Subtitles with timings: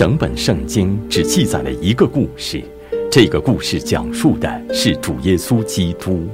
[0.00, 2.64] 整本圣经只记载了一个故事，
[3.12, 6.26] 这个故事讲述的是主耶稣基督。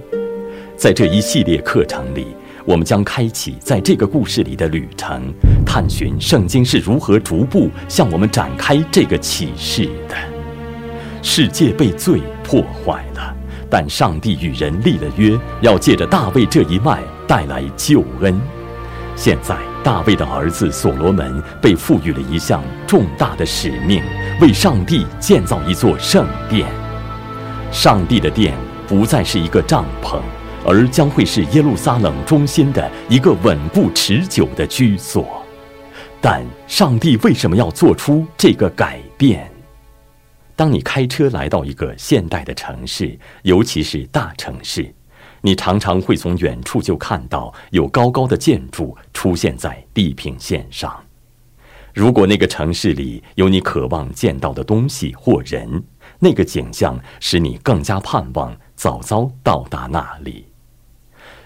[0.77, 2.29] 在这一系列课程里，
[2.65, 5.21] 我们将开启在这个故事里的旅程，
[5.67, 10.15] 探寻圣经是如何逐步向我们展开这个启示的。
[11.21, 13.37] 世界被罪破坏了，
[13.69, 18.41] 但上帝与人立了约，要借着大卫这一脉带来救恩。
[19.17, 24.03] 现在，大卫的儿子所罗门被赋予了一项重大的使命，
[24.41, 26.67] 为上帝建造一座圣殿。
[27.71, 28.53] 上帝的殿
[28.89, 30.21] 不再是一个帐篷。
[30.67, 35.41] 而将会是耶路撒冷中心的一个稳固持久的居所，
[36.21, 39.49] 但上帝为什么要做出这个改变？
[40.57, 44.93] 当你开车来到一个现代的城市，尤其是大城市，
[45.43, 51.03] 你常常会从远处就看到有高高的建筑出现在地平线上。
[51.95, 55.83] 如果那个城市里有你渴望见到的东西或人，
[56.19, 60.47] 那个景象使你更加盼望早早到达那里。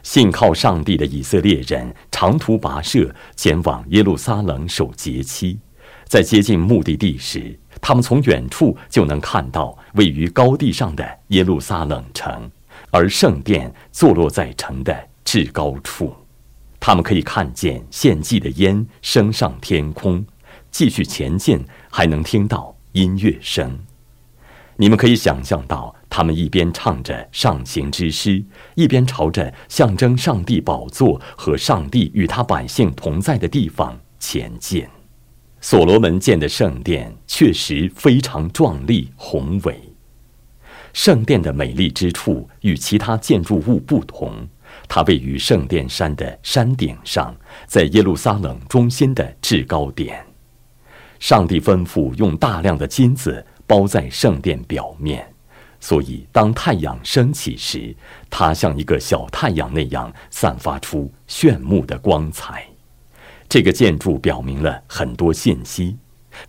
[0.03, 5.59] 信靠上帝的以色列人长途跋涉前往耶路撒冷守节期，
[6.05, 12.51] 在接近目的地时，他们从远处就能看到位于高地上的耶路撒冷城，
[12.91, 16.15] 而圣殿坐落在城的至高处。
[16.79, 20.25] 他们可以看见献祭的烟升上天空，
[20.71, 23.79] 继续前进还能听到音乐声。
[24.77, 25.95] 你们可以想象到。
[26.13, 28.45] 他们一边唱着上行之诗，
[28.75, 34.85] 一边朝着象征上帝宝座和上帝与他百姓同在的地方前进。
[35.61, 39.90] 所罗门建的圣殿确实非常壮丽宏伟。
[40.93, 44.47] 圣殿的美丽之处与其他建筑物不同，
[44.89, 47.35] 它位于圣殿山的山顶上，
[47.67, 50.25] 在耶路撒冷中心的制高点。
[51.19, 55.27] 上帝吩咐用大量的金子包在圣殿表面。
[55.83, 57.95] 所以，当太阳升起时，
[58.29, 62.67] 它像一个小太阳那样散发出炫目的光彩。
[63.49, 65.97] 这个建筑表明了很多信息。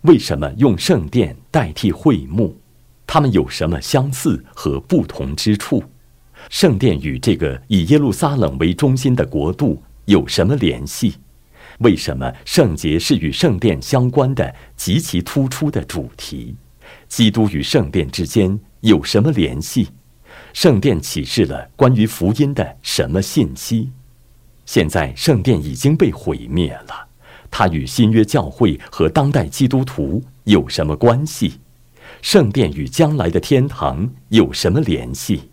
[0.02, 2.56] 为什么用圣殿代替会幕？
[3.14, 5.84] 它们有什么相似和不同之处？
[6.48, 11.16] 圣殿与这个以耶路撒冷为中心的国度有什么联系？
[11.80, 16.56] 为什么圣洁是与圣殿相关的极其突出的主题？
[17.06, 18.58] 基督与圣殿之间。
[18.80, 19.90] 有什么联系？
[20.54, 23.90] 圣殿启示了关于福音的什么信息？
[24.64, 27.08] 现在圣殿已经被毁灭了，
[27.50, 31.60] 它与新约教会和当代基督徒有什么关系？
[32.22, 35.50] 圣殿与将来的天堂有什么联系？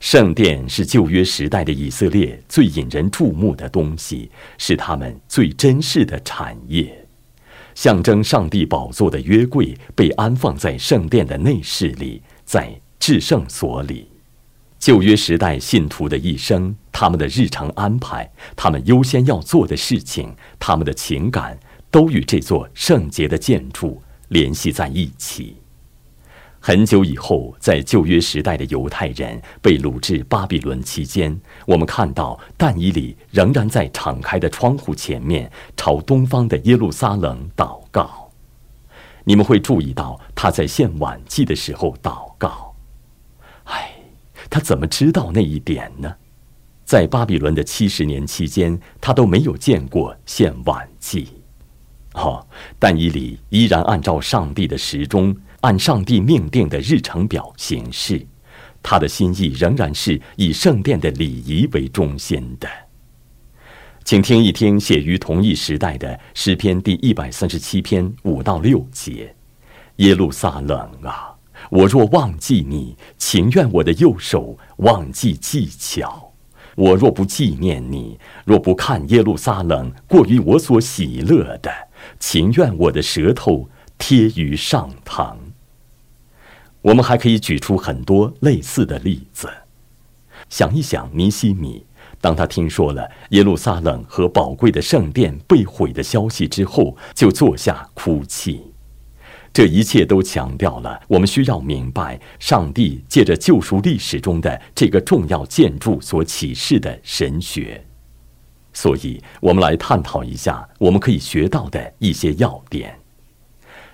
[0.00, 7.06] 圣殿是旧约时代的以色列最引人注目的东西，是他们最珍视的产业。
[7.74, 14.08] 象征上帝宝座的约柜被安放在圣殿的内室里，在至圣所里。
[14.78, 21.58] 旧约时代信徒的一生，他们的日常安排，他们优先要做的事情，他们的情感，
[21.90, 25.56] 都与这座圣洁的建筑联系在一起。
[26.62, 38.30] 很久以后，在旧约时代的犹太人被掳至巴比伦期间，我们看到但以里仍然在敞开的窗户前面朝东方的耶路撒冷祷告。
[39.24, 42.74] 你们会注意到他在献晚祭的时候祷告。
[43.64, 43.92] 唉，
[44.50, 46.14] 他怎么知道那一点呢？
[46.84, 51.39] 在巴比伦的七十年期间，他都没有见过献晚祭。
[52.14, 52.46] 哦，
[52.78, 55.36] 但以理依然按照上帝的时钟。
[55.62, 58.26] 按上帝命定的日程表行事，
[58.82, 62.66] 他的心意仍然是以圣殿的礼仪为中心的。
[64.02, 69.36] 请听一听写于同一时代的诗篇第一百三十七篇五到六节：
[69.96, 71.34] 耶路撒冷啊，
[71.68, 76.32] 我若忘记你，情愿我的右手忘记技巧；
[76.74, 81.70] 我若不纪念你，若不看耶路撒冷过于我所喜乐的，
[82.20, 83.68] 情愿我的舌头
[83.98, 85.34] 贴于上膛。
[86.82, 89.48] 我们还可以举出很多类似的例子。
[90.48, 91.84] 想一想，尼西米，
[92.20, 98.62] 当他听说了耶路撒冷和宝贵的圣殿被毁的消息之后，就坐下哭泣。
[99.52, 107.84] 这一切都强调了我们需要明白上帝借着救赎历史中的这个重要建筑所启示的神学。
[108.72, 112.98] 所以，我们来探讨一下我们可以学到的一些要点。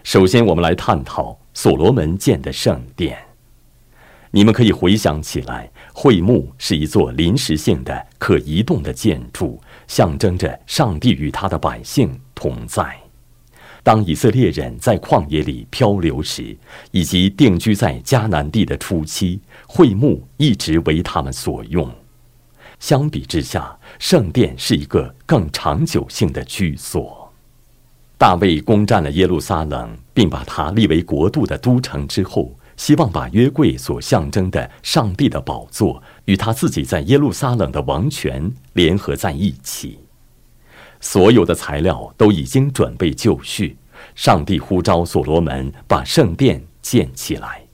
[0.03, 1.39] 首先，我们来探讨。
[1.59, 3.17] 所罗门建的圣殿，
[4.31, 9.59] 你们可以回想起来，会幕是一座临时性的可移动的建筑，
[9.89, 12.95] 象征着上帝与他的百姓同在。
[13.83, 16.55] 当以色列人在旷野里漂流时，
[16.91, 21.91] 以及定居在迦南地的初期，会幕一直为他们所用。
[22.79, 27.33] 相比之下，圣殿是一个更长久性的居所。
[28.19, 39.99] 大卫攻占了耶路撒冷，并把它立为国度的都城之后，希望把约柜所象征的上帝的宝座与他自己在耶路撒冷的王权联合在一起。
[41.01, 43.77] 所有的材料都已经准备就绪，
[44.15, 47.66] 上帝呼召所罗门把圣殿建起来。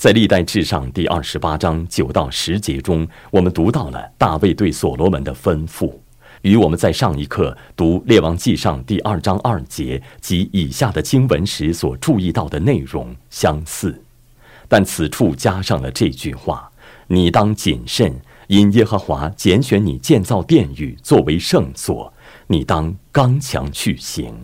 [0.00, 5.92] 在历代志上第二十八章九到十节中，我们读到了大卫对所罗门的吩咐，
[6.40, 14.02] 与我们在上一课读列王记上第二章二节及以下的经文时所注意到的内容相似，
[14.68, 16.72] 但此处加上了这句话
[17.08, 22.10] ：“你当谨慎，因耶和华拣选你建造殿宇作为圣所，
[22.46, 24.34] 你当刚强去行。”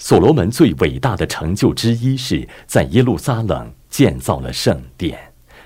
[0.00, 3.72] 所罗门最伟大的成就之一是在耶路撒冷。
[3.90, 5.18] 建造了圣殿，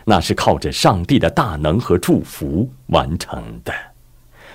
[0.07, 3.71] 那是靠着上帝的大能和祝福完成的。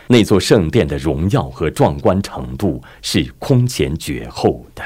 [0.07, 4.83] 那座圣殿的荣耀和壮观程度是空前绝后的。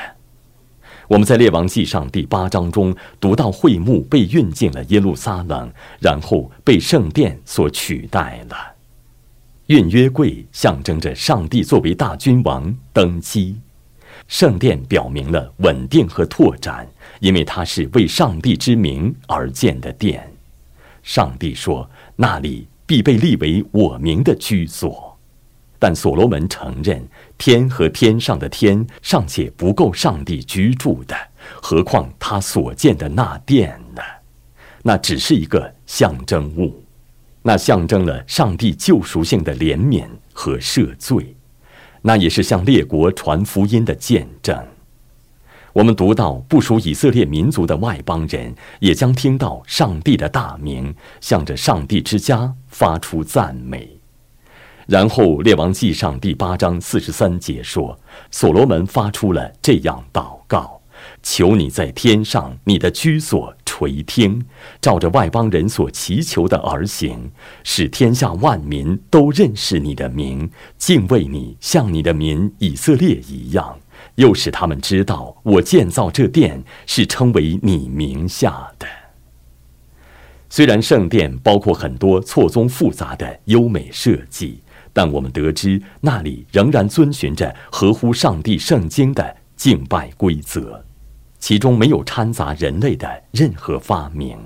[1.07, 8.57] 我们在列王记上第八章中读到，会幕被运进了耶路撒冷，然后被圣殿所取代了。
[9.67, 13.57] 运约柜象征着上帝作为大君王登基。
[14.27, 16.87] 圣殿表明了稳定和拓展，
[17.19, 20.31] 因为它是为上帝之名而建的殿。
[21.03, 25.17] 上帝说：“那里必被立为我名的居所。”
[25.77, 27.05] 但所罗门承认，
[27.37, 31.15] 天和天上的天尚且不够上帝居住的，
[31.61, 34.01] 何况他所建的那殿呢？
[34.81, 36.81] 那只是一个象征物，
[37.41, 41.35] 那象征了上帝救赎性的怜悯和赦罪。
[42.03, 44.57] 那也是向列国传福音的见证。
[45.73, 53.97] 我们读到不属以色列民族的外邦人，也将听到上帝的大名，向着上帝之家发出赞美。
[54.85, 57.97] 然后，列王记上第八章四十三节说，
[58.29, 60.81] 所罗门发出了这样祷告。
[61.23, 64.45] 求你在天上，你的居所垂听，
[64.79, 67.31] 照着外邦人所祈求的而行，
[67.63, 70.47] 使天下万民都认识你的名，
[70.77, 73.75] 敬畏你，像你的民以色列一样。
[74.15, 78.85] 又使他们知道，我建造这殿是称为你名下的。
[80.51, 84.61] 虽然圣殿包括很多错综复杂的优美设计，
[84.93, 90.85] 但我们得知那里仍然遵循着合乎上帝圣经的敬拜规则。
[91.43, 94.39] 其中没有掺杂人类的任何发明，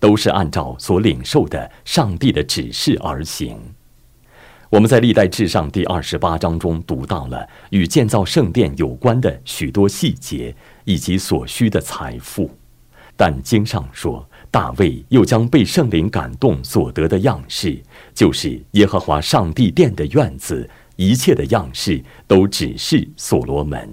[0.00, 3.58] 都是按照所领受的上帝的指示而行。
[4.70, 12.50] 我们在历代志上第二十八章中读到了与建造圣殿有关的许多细节以及所需的财富，
[13.14, 17.78] 但经上说，大卫又将被圣灵感动所得的样式，
[18.14, 23.86] 就是耶和华上帝殿的院子一切的样式，都指示所罗门。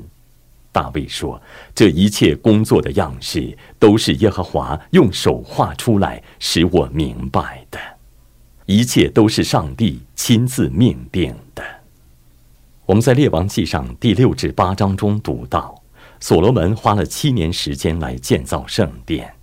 [0.76, 1.42] 大卫说
[1.74, 7.80] ：“这一切工作的样式，都是耶和华用手画出来，使我明白的。
[8.66, 11.64] 一切都是上帝亲自命定的。”
[12.86, 15.82] 我们在列王记上第六至八章中读到，
[16.20, 19.34] 所罗门花了七年时间来建造圣殿，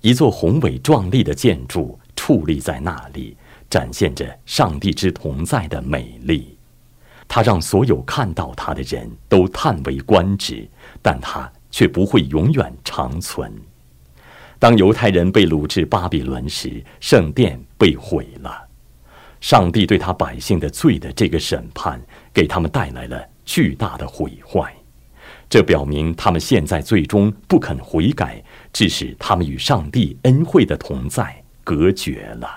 [0.00, 3.36] 一座宏伟壮丽的建筑矗立在那里，
[3.68, 6.53] 展现着上帝之同在的美丽。
[7.26, 10.68] 他让所有看到他的人都叹为观止，
[11.02, 13.52] 但他却不会永远长存。
[14.58, 18.68] 当犹太人被掳至巴比伦时，圣殿被毁了。
[19.40, 22.00] 上帝对他百姓的罪的这个审判，
[22.32, 24.72] 给他们带来了巨大的毁坏。
[25.50, 32.48] 这表明他们现在最终不肯悔改，致使他们与上帝恩惠的同在隔绝了。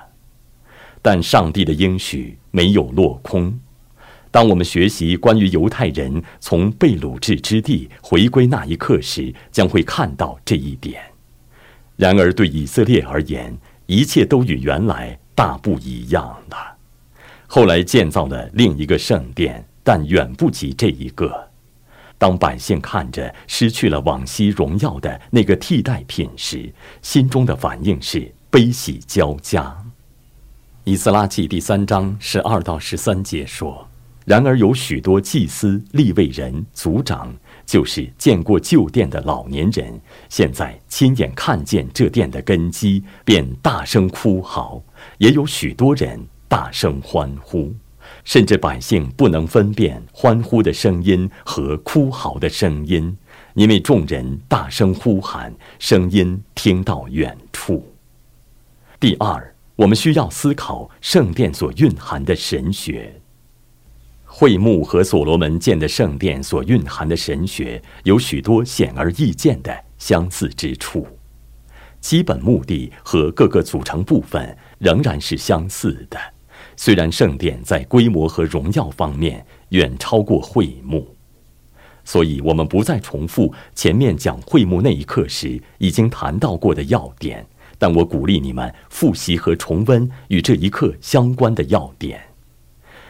[1.01, 3.59] 但上帝的应许没有落空。
[4.29, 11.01] 当我们学习关于犹太人从被掳至之地回归那一刻时，将会看到这一点。
[11.95, 16.75] 然而，对以色列而言，一切都与原来大不一样了。
[17.47, 21.47] 后来建造了另一个圣殿，但远不及这一个。
[22.19, 29.75] 当百姓看着失去了往昔荣耀的那个替代品时，心中的反应是悲喜交加。
[30.83, 33.86] 以斯拉记第三章十二到十三节说。
[34.27, 37.33] 然而有许多祭司、立位人、族长，
[37.65, 44.83] 就是见过旧殿的老年人，现在亲眼看见这殿的根基，便大声哭嚎；
[45.19, 46.19] 也有许多人
[46.49, 47.73] 大声欢呼，
[48.25, 53.17] 甚至百姓不能分辨欢呼的声音和哭嚎的声音，
[53.53, 57.93] 因为众人大声呼喊，声音听到远处。
[58.99, 63.21] 第二，我们需要思考圣殿所蕴含的神学。
[64.29, 71.07] 会幕和所罗门建的圣殿所蕴含的神学有许多显而易见的相似之处，
[71.99, 76.19] 基本目的和各个组成部分仍然是相似的。
[76.75, 81.15] 虽然圣殿在规模和荣耀方面远超过会幕，
[82.03, 87.43] 所以我们不再重复前面讲会幕那一刻时已经谈到过的要点。
[87.79, 92.26] 但我鼓励你们复习和重温与这一刻相关的要点。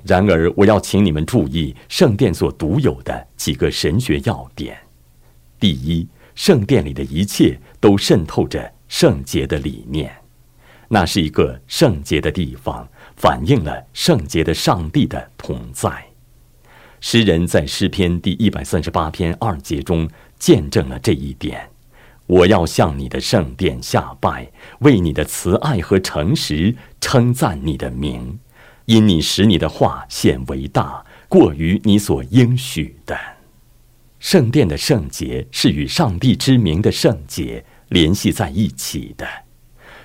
[0.03, 4.77] 然而，我要请你们注意圣殿所独有的几个神学要点：
[5.59, 10.15] 第一，圣殿里的一切都渗透着圣洁的理念，
[10.87, 12.87] 那是一个圣洁的地方。
[13.17, 16.05] 反映了圣洁的上帝的同在。
[17.01, 21.67] 诗人在诗篇第一百三十八篇二节中见证了这一点。
[22.27, 24.51] 我要向你的圣殿下拜，
[24.81, 28.39] 为你的慈爱和诚实称赞你的名，
[28.87, 33.17] 因你使你的话显为大，过于你所应许的。
[34.17, 39.27] 圣殿的圣洁是与上帝之名的圣洁联系在一起的。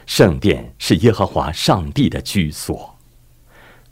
[0.05, 2.99] 圣殿是耶和华上帝的居所。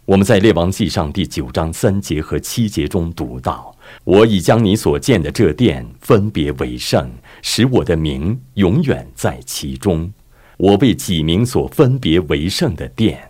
[0.06, 7.08] 我们在列王记上第九章三节和七节中读到：“我已将你所建的这殿分别为圣，
[7.42, 10.12] 使我的名永远在其中。
[10.56, 13.24] 我为己名所分别为圣的殿。”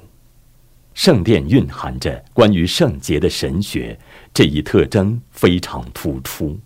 [1.03, 3.99] 圣殿蕴含着关于圣洁的神学，
[4.35, 6.61] 这一特征非常突出。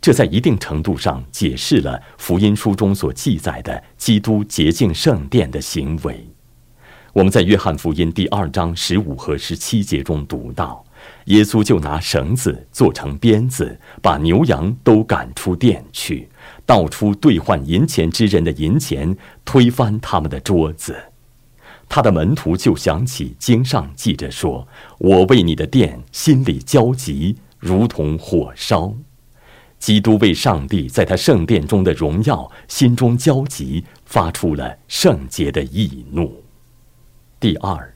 [0.00, 6.26] 这在一定程度上解释了福音书中所记载的基督洁净圣殿的行为。
[7.12, 10.84] 我们在约翰福音第二章十五和十七节中读到，
[11.26, 16.28] 耶稣就拿绳子做成鞭子，把牛羊都赶出殿去，
[16.66, 20.96] 倒出兑换银钱之人的银钱，推翻他们的桌子。
[21.88, 24.68] 他的门徒就想起经上记着说
[24.98, 28.94] ：“我为你的殿心里焦急，如同火烧。”
[29.78, 36.42] 基督为上帝在他圣殿中的荣耀心中焦急，发出了圣洁的义怒。
[37.38, 37.94] 第二，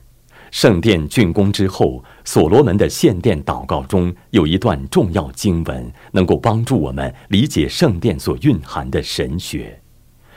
[0.49, 9.82] 圣殿竣工之后，所罗门的献殿祷告中有一段重要经文，能够帮助我们理解圣殿所蕴含的神学。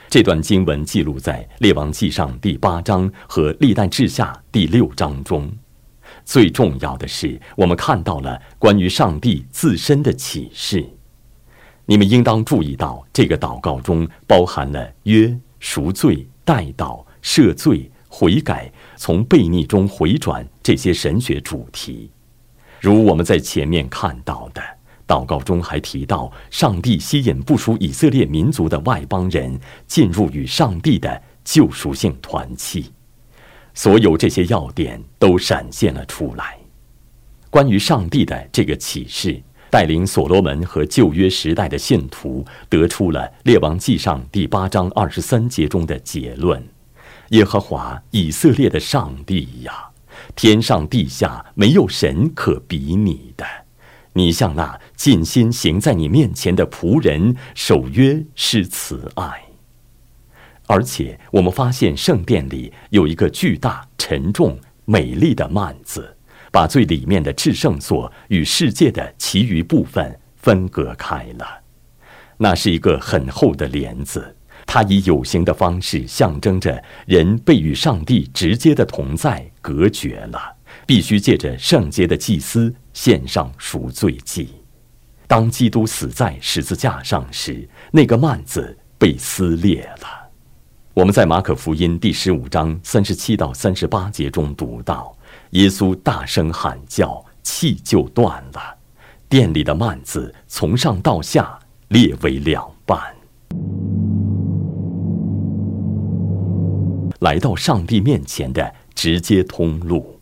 [0.09, 5.51] 这段经文记录在《列王记上》第八章和《历代志下》第六章中。
[6.23, 10.87] 最重要的是，我们看到了关于上帝自身的启示。
[11.85, 17.91] 你们应当注意到，这个祷告中包含了约赎罪、代祷、赦罪。
[18.09, 22.09] 悔改，从悖逆中回转，这些神学主题，
[22.79, 24.61] 如我们在前面看到的，
[25.07, 32.91] 祷告中还提到，上帝吸引不属以色列民族的外邦人进入与上帝的救赎性团契，
[33.73, 36.57] 所有这些要点都闪现了出来。
[37.49, 46.61] 关于上帝的这个启示，带领所罗门和旧约时代的信徒得出了列王记上第八章二十三节中的结论。
[47.29, 49.89] 耶和华以色列的上帝呀，
[50.35, 53.45] 天上地下没有神可比拟的。
[54.13, 59.43] 你像那尽心行在你面前的仆人守约是慈爱。
[60.65, 66.17] 而且我们发现圣殿里有一个巨大、沉重、美丽的幔子，
[66.51, 71.45] 把最里面的至圣所与世界的其余部分分隔开了。
[72.37, 74.35] 那是一个很厚的帘子。
[74.65, 84.49] 它以有形的方式象征着人被与上帝直接的同在隔绝了，必须借着圣洁的祭司献上赎罪祭。
[85.27, 90.07] 当基督死在十字架上时，那个幔子被撕裂了。
[90.93, 95.15] 我们在马可福音第十五章三十七到三十八节中读到，
[95.51, 98.77] 耶稣大声喊叫，气就断了，
[99.27, 102.97] 殿里的幔子从上到下裂为两半。
[107.19, 110.16] 来到上帝面前的直接通路，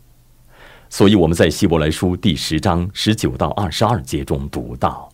[0.88, 5.08] 所以我们在希伯来书第十章十九到二十二节中读到：“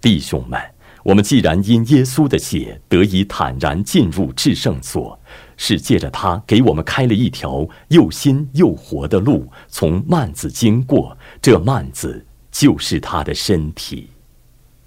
[0.00, 0.60] 弟兄们，
[1.02, 5.18] 我们既然因耶稣的血得以坦然进入至圣所，
[5.56, 11.16] 是借着他给我们开了一条又新又活的路，从幔子经过。
[11.40, 14.10] 这幔子就是他的身体。”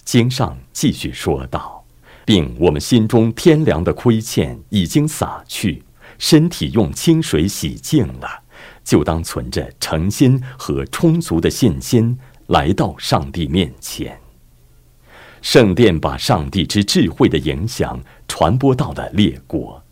[0.06, 1.84] 经上继续说道，
[2.24, 5.84] 并我们心中天良的亏欠已经洒去。
[6.18, 8.28] 身体用清水洗净了，
[8.88, 12.18] 就当存着诚心和充足的信心
[12.48, 14.18] 来到上帝面前。
[15.42, 19.84] 圣殿把上帝之智慧的影响传播到了列国，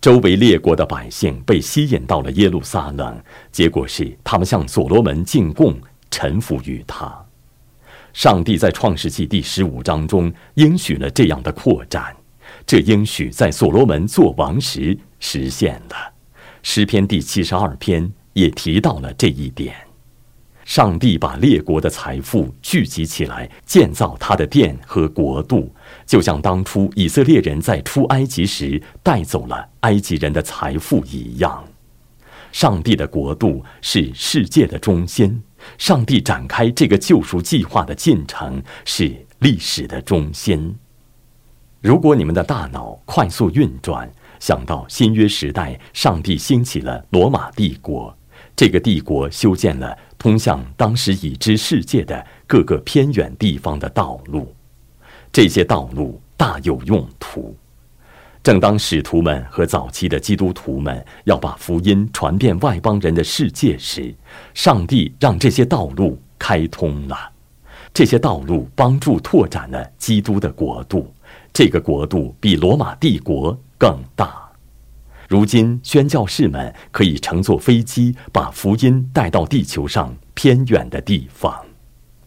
[0.00, 3.22] 周围列国的百姓被吸引到了耶路撒冷，
[3.52, 7.24] 结果是他们向所罗门进贡，臣服于他。
[8.12, 12.14] 上帝在创世纪第十五章中应许了这样的扩展，
[12.66, 16.12] 这应许在所罗门做王时实现了。
[16.62, 19.74] 诗篇第七十二篇也提到了这一点。
[20.64, 25.70] 上帝把列国的财富聚集起来，建造他的殿和国度，
[26.06, 31.62] 就像当初以色列人在出埃及时带走了埃及人的财富一样。
[32.50, 35.42] 上帝的国度是世界的中心，
[35.76, 40.74] 上帝展开这个救赎计划的进程是历史的中心。
[41.82, 44.10] 如果你们的大脑快速运转，
[44.40, 48.16] 想到新约时代，上帝兴起了罗马帝国，
[48.56, 49.96] 这个帝国修建了。
[50.16, 54.54] 通向当时已知世界的各个偏远地方的道路，
[55.30, 57.54] 这些道路大有用途。
[58.42, 64.14] 正当使徒们和早期的基督徒们要把福音传遍外邦人的世界时，
[64.54, 67.16] 上帝让这些道路开通了。
[67.92, 71.12] 这些道路帮助拓展了基督的国度，
[71.52, 74.43] 这个国度比罗马帝国更大。
[75.28, 81.54] 如今，宣教士们可以乘坐飞机把福音带到地球上偏远的地方。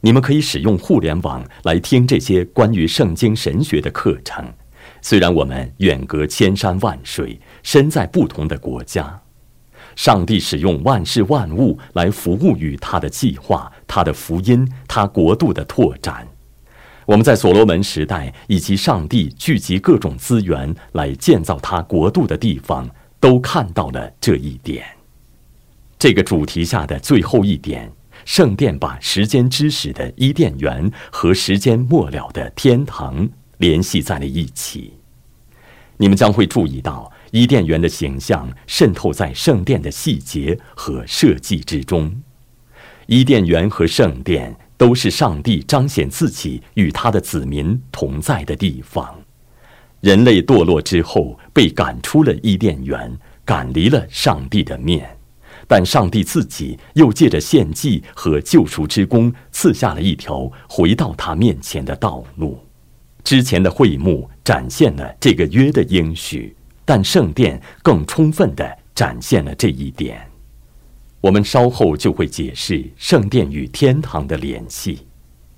[0.02, 4.46] 你们可以使用互联网来听这些关于圣经神学的课程。
[5.02, 9.22] 虽然我们远隔千山万水，身在不同的国家，
[9.96, 16.28] 上帝使用万事万物来服务于他的计划、他的福音、他国度的拓展。
[17.08, 22.86] 我们在所罗门时代以及上帝聚集各种资源来建造他国度的地方，
[23.18, 24.86] 都看到了这一点。
[25.98, 27.90] 这个主题下的最后一点，
[28.26, 34.92] 圣殿把时间之始的伊甸园和时间末了的天堂联系在了一起。
[35.96, 42.14] 你们将会注意到伊甸园的形象渗透在圣殿的细节和设计之中。
[43.06, 44.54] 伊甸园和圣殿。
[44.78, 49.14] 都是上帝彰显自己与他的子民同在的地方。
[50.02, 53.12] 人类堕落之后，被赶出了伊甸园，
[53.44, 55.10] 赶离了上帝的面。
[55.68, 62.60] 但上帝自己又借着献祭和救赎之功，赐下了一条回到他面前的道路。
[63.24, 70.27] 之前的会幕展现了这个约的应许，但圣殿更充分地展现了这一点。
[71.20, 75.08] 我们稍后就会解释圣殿与天堂的联系，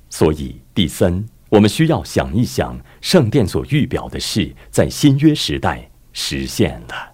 [0.09, 7.11] 所以第三，我们需要想一想，圣殿所预表的事在新约时代实现了。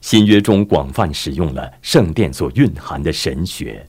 [0.00, 3.84] 新约中广泛使用了圣殿所蕴含的神学，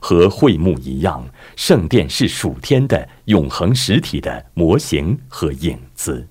[0.00, 6.26] 和会幕一样，圣殿是属天的永恒实体的模型和影子。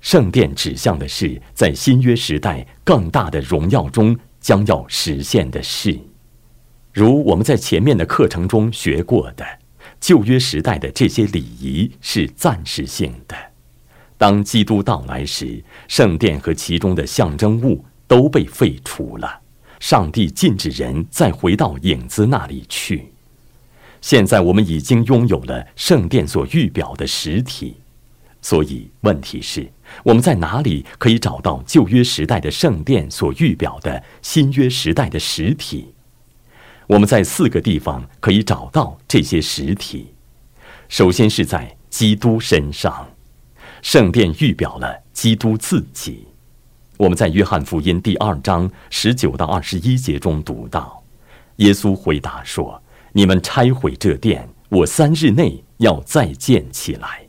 [0.00, 4.18] 圣殿指向的是在新约时代更大的荣耀中。
[4.42, 5.98] 将要实现的事，
[6.92, 9.46] 如我们在前面的课程中学过的，
[10.00, 13.36] 旧约时代的这些礼仪是暂时性的。
[14.18, 19.40] 当基督到来时，圣殿和其中的象征物都被废除了。
[19.78, 23.06] 上帝禁止人再回到影子那里去。
[24.00, 27.76] 现在我们已经拥有了圣殿所预表的实体。
[28.40, 29.70] 所以，问题是，
[30.02, 35.94] 我们在哪里可以找到旧约时代的圣殿所预表的新约时代的实体？
[36.88, 40.14] 我们在四个地方可以找到这些实体。
[40.88, 43.08] 首先是在基督身上，
[43.80, 46.26] 圣殿预表了基督自己。
[46.98, 51.02] 我们在约翰福音第二章十九到二十一节中读到，
[51.56, 57.26] 耶稣回答说：“你们拆毁这殿，我三日内要再建起来。”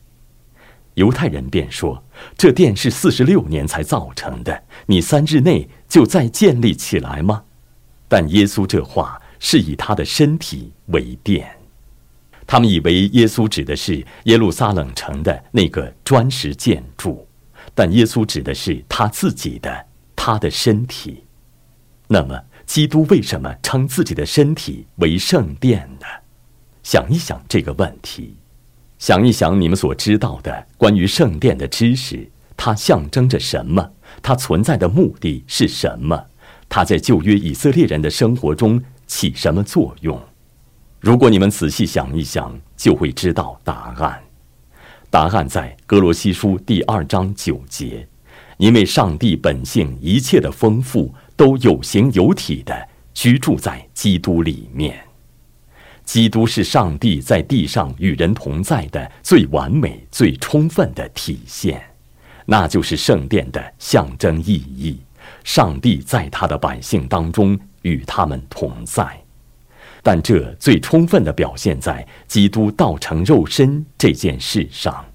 [0.95, 2.03] 犹太人便说
[2.37, 7.43] ：“这殿是四十六年才造成的，你三日内就再建立起来吗？”
[8.07, 11.49] 但耶稣这话是以他的身体为殿，
[12.45, 17.27] 他们以为耶稣指的是耶路撒冷城的那个砖石建筑，
[17.73, 21.23] 但耶稣指的是他自己的他的身体。
[22.07, 26.05] 那么，基督为什么称自己的身体为圣殿呢？
[26.83, 28.37] 想一想这个问题。
[29.03, 33.91] 想一想，你们所知道的关于圣殿的知识，它象征着什么？
[34.21, 36.17] 它存在的目的是什么？
[36.69, 40.17] 它在旧约以色列人的生活中起什么作用？
[41.01, 44.23] 如果你们仔细想一想，就会知道答案。
[45.09, 48.07] 答案在哥罗西书第二章九节，
[48.55, 54.97] 因为上帝本性一切的丰富都有形有体的居住在基督里面。
[56.03, 61.81] 基督是上帝在地上与人同在的最完美、最充分的体现，
[62.45, 64.99] 那就是圣殿的象征意义。
[65.43, 69.17] 上帝在他的百姓当中与他们同在，
[70.01, 75.05] 但这最充分的表现在基督道成肉身这件事上。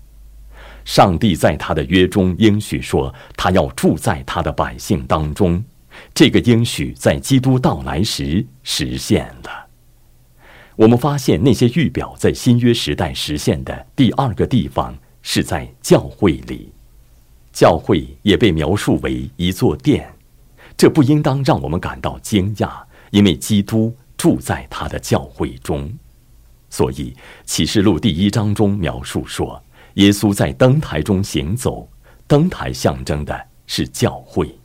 [0.86, 5.62] 上帝在他的约中应许说，他要住在他的百姓当中。
[6.14, 9.67] 这个应许在基督到来时实现了。
[10.78, 16.70] 我们发现那些预表在新约时代实现的第二个地方是在教会里，
[17.52, 20.08] 教会也被描述为一座殿。
[20.76, 25.92] 这不应当让我们感到惊讶，因为基督住在他的教会中。
[26.70, 27.12] 所以
[27.44, 29.60] 启示录第一章中描述说，
[29.94, 31.88] 耶稣在灯台中行走，
[32.28, 34.56] 灯台象征的是教会。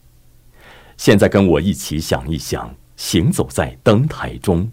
[0.95, 4.71] 现在跟我一起想一想，行走在灯台中，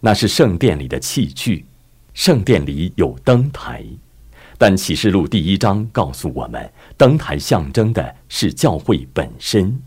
[0.00, 1.64] 那是圣殿里的器具，
[2.14, 3.84] 圣殿里有灯台，
[4.56, 9.80] 但启示录第一章告诉我们，灯台象征的是教会本身，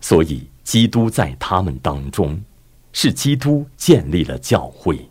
[0.00, 2.40] 所以基督在他们当中，
[2.92, 5.08] 是基督建立了教会。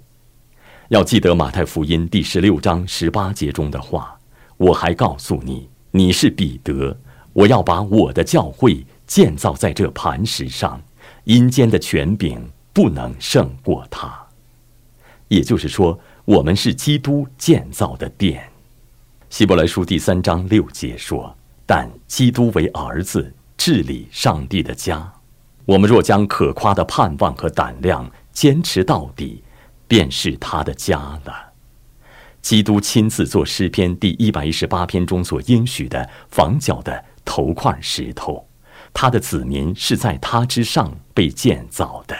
[0.90, 4.18] 要记得马太福音第十六章十八节中的话，
[4.58, 6.98] 我还告诉你，你是彼得，
[7.34, 8.86] 我要把我的教会。
[9.08, 10.82] 建造在这磐石上，
[11.24, 12.46] 阴间的权柄
[12.78, 14.24] 不能胜过他。
[15.30, 18.48] 也就是说，我们是基督建造的殿。
[19.32, 21.36] 希伯来书第三章六节说
[21.66, 25.12] ：“但基督为儿子治理上帝的家。
[25.66, 29.44] 我们若将可夸的盼望和胆量坚持到底，
[29.88, 31.54] 便是他的家了。”
[32.44, 38.48] 基督亲自做诗篇第一百一十八篇中所应许的房角的头块石头。
[38.94, 42.16] 他的子民是在他之上被建造的，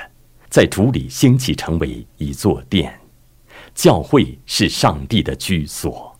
[0.50, 3.00] 在主里兴起成为一座殿。
[3.74, 6.16] 教会是上帝的居所。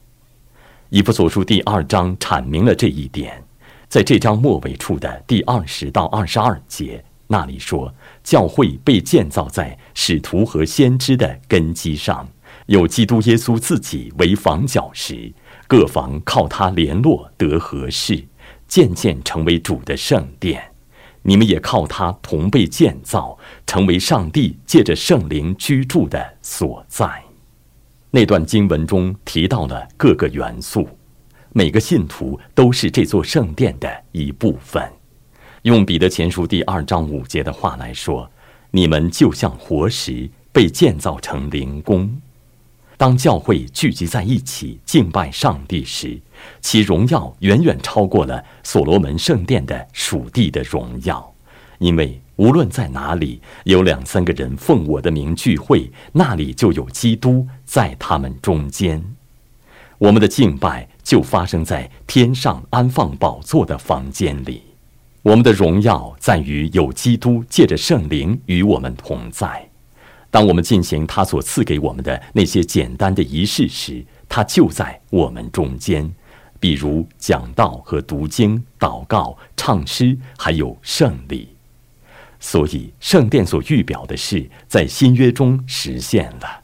[0.90, 3.44] 以弗所书第二章阐明了这一点，
[3.90, 12.28] 在这章末尾处的第二十到二十二节那里说，教会被建造在使徒和先知的根基上，
[12.68, 15.34] 有基督耶稣自己为房角石，
[15.68, 18.24] 各房靠他联络得合适。
[18.68, 20.62] 渐渐成为主的圣殿，
[21.30, 27.22] 你们也靠它同被建造，成为上帝借着圣灵居住的所在。
[28.12, 30.88] 那段经文中提到了各个元素，
[31.52, 34.82] 每个信徒都是这座圣殿的一部分。
[35.64, 38.32] 用彼得前书第二章五节的话来说，
[38.72, 42.10] 你们就像活石，被建造成灵宫。
[42.98, 46.20] 当教会聚集在一起敬拜上帝时，
[46.62, 51.32] 其荣耀远远超过了所罗门圣殿的属地的荣耀，
[51.78, 59.04] 因为无论在哪里有两三个人奉我的名聚会，那里就有基督在他们中间。
[60.00, 64.64] 我们的敬拜就发生在天上安放宝座的房间里，
[65.22, 69.67] 我们的荣耀在于有基督借着圣灵与我们同在。
[70.30, 76.14] 当我们进行他所赐给我们的那些简单的仪式时，他就在我们中间，
[76.60, 81.50] 比如讲道和读经、祷告、唱诗，还有圣礼。
[82.40, 86.62] 所以，圣殿所预表的事，在新约中实现了。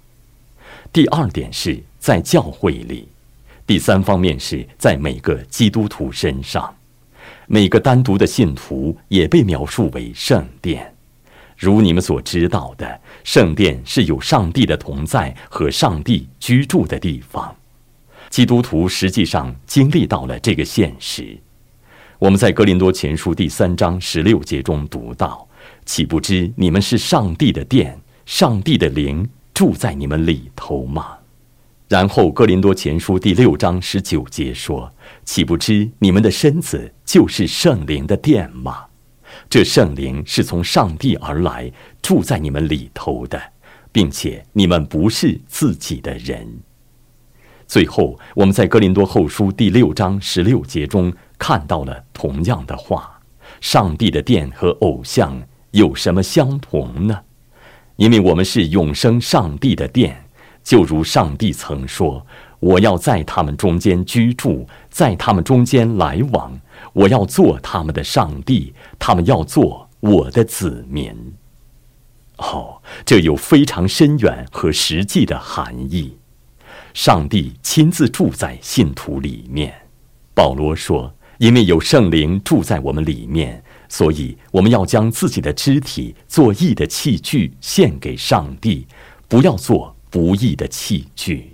[0.92, 3.08] 第二点是在教会里，
[3.66, 6.76] 第三方面是在每个基督徒身上，
[7.48, 10.94] 每个单独的信徒也被描述为圣殿。
[11.64, 17.56] 如你们所知道的，圣殿是有上帝的同在和上帝居住的地方。
[18.30, 21.38] 基督徒实际上经历到了这个现实。
[22.20, 25.48] 我们在哥林多前书第三章十六节中读到
[25.86, 31.18] ：“岂不知你们是上帝的殿，上帝的灵住在你们里头吗？”
[31.88, 34.92] 然后哥林多前书第六章十九节说
[35.24, 38.86] ：“岂不知你们的身子就是圣灵的殿吗？”
[39.54, 43.40] 这圣灵是从上帝而来，住在你们里头的，
[43.92, 46.58] 并且你们不是自己的人。
[47.68, 53.22] 最后，我们在哥林多后书第六章十六节中看到了同样的话：
[53.62, 55.40] 上帝的殿和偶像
[55.70, 57.22] 有什么相同呢？
[57.98, 60.26] 因为我们是永生上帝的殿，
[60.64, 62.26] 就如上帝曾说
[62.64, 66.60] ：“我要在他们中间居住，在他们中间来往。”
[66.94, 71.34] 我要做他们的上帝，他们要做我的子民。
[72.38, 76.18] 哦，这有非常深远和实际的含义。
[76.94, 79.74] 上帝亲自住在信徒里面。
[80.36, 88.86] 保罗说：“因为有圣灵住在我们里面，所以，我们要将自己的肢体做义的器具献给上帝，
[89.28, 91.53] 不要做不义的器具。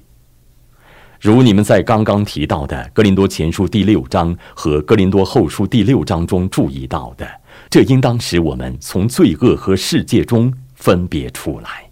[1.20, 7.30] 如你们在刚刚提到的《格林多前书》第六章和《格林多后书》第六章中注意到的，
[7.70, 11.90] 这应当使我们从罪恶和世界中分别出来。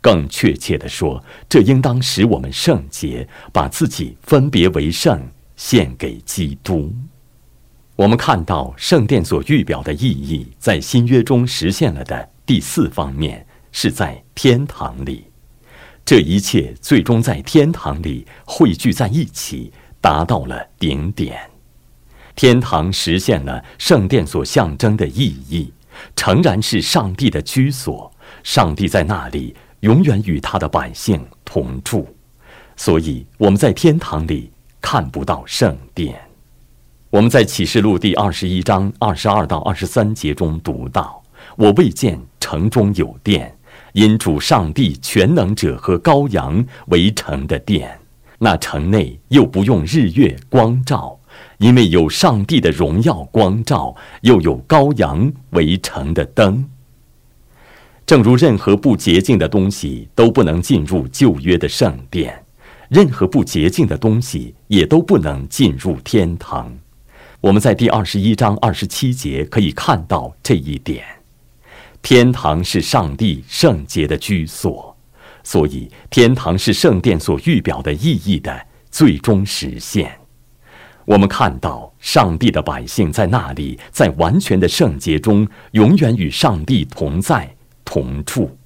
[0.00, 5.20] 更确切地说，这应当使我们圣洁，把自己分别为圣，
[5.56, 6.94] 献给基督。
[7.96, 15.24] 我们看到圣殿所预表的意义，在新约中实现了的第四方面，是在天堂里。
[16.04, 21.38] 这一切最终在天堂里汇聚在一起，达到了顶点。
[22.34, 25.72] 天堂实现了圣殿所象征的意义，
[26.16, 28.12] 诚然是上帝的居所。
[28.42, 32.06] 上帝在那里永远与他的百姓同住，
[32.76, 36.20] 所以我们在天堂里看不到圣殿。
[37.10, 41.22] 我们在启示录第二十一章二十二到二十三节中读到
[41.56, 43.56] ：“我未见城中有殿。”
[43.92, 47.98] 因主上帝全能者和羔羊为成的殿，
[48.38, 51.18] 那城内又不用日月光照，
[51.58, 56.68] 因为有上帝的荣耀光照，又有羔羊为成的灯。
[58.06, 62.44] 正如任何不洁净的东西都不能进入旧约的圣殿，
[62.88, 66.72] 任何不洁净的东西也都不能进入天堂。
[67.40, 71.04] 我们在第二十一章二十七节可以看到这一点。
[72.02, 74.94] 天堂是上帝圣洁的居所，
[75.44, 80.12] 所以天堂是圣殿所预表的意义的最终实现。
[81.04, 88.56] 我们看到上帝的百姓在那里，在完全的圣洁中，永远与上帝同在同住。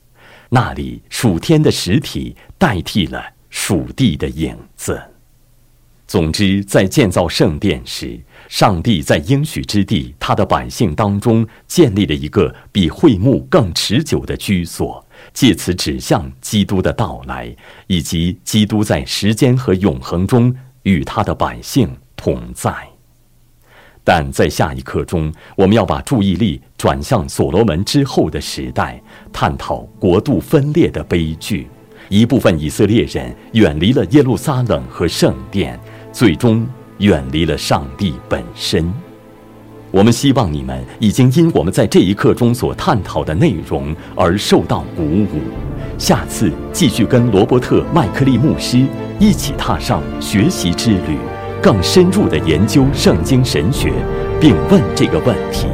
[0.49, 5.03] 那里属天的实体代替了属地的影子。
[6.07, 17.55] 总之，在建造圣殿时，上帝在应许之地，他的百姓当中建立了一个比会幕更持久的居所，借此指向基督的到来，
[17.87, 22.73] 以及基督在时间和永恒中与他的百姓同在。
[24.05, 31.67] 但在下一刻中，我们要把注意力转向所罗门之后的时代，探讨国度分裂的悲剧。
[32.09, 35.77] 一部分以色列人远离了耶路撒冷和圣殿，
[36.13, 36.65] 最终。
[36.99, 38.93] 远离了上帝本身。
[39.91, 45.41] 我们希望你们已经因我们在这一刻中所探讨的内容而受到鼓舞。
[45.97, 48.85] 下次继续跟罗伯特·麦克利牧师
[49.19, 51.17] 一起踏上学习之旅，
[51.63, 53.91] 更深入的研究圣经神学，
[54.39, 55.67] 并问这个问题：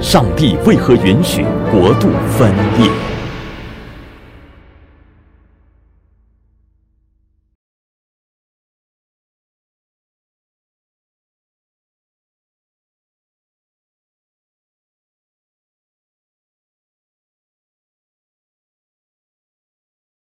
[0.00, 3.07] 上帝为何允许国度分裂？